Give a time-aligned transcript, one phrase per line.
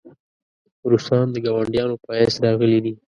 [0.91, 2.93] روسان د ګاونډیانو په حیث راغلي دي.